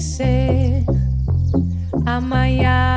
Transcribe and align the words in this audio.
say, 0.00 0.82
Amaya. 2.08 2.89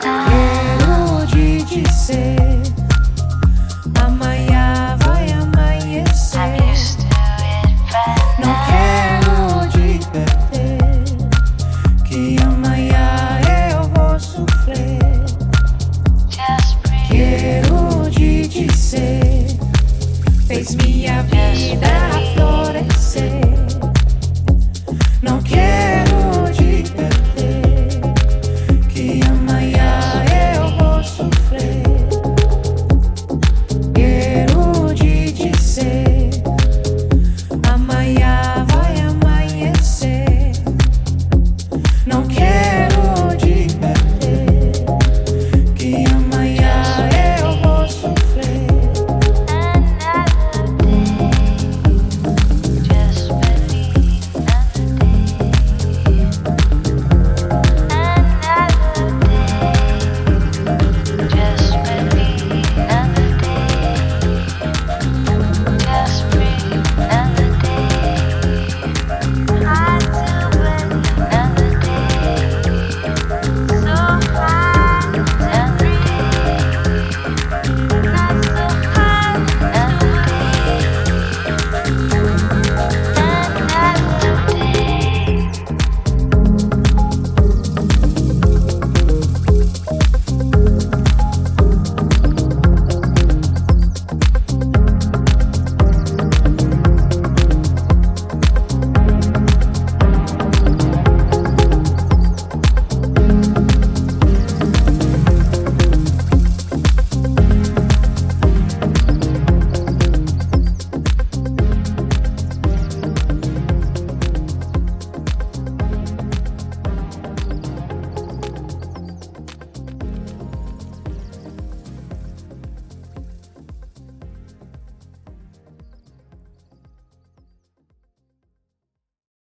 到。 0.00 0.19